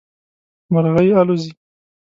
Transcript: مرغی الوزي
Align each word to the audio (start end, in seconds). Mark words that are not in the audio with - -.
مرغی 0.71 1.09
الوزي 1.21 1.51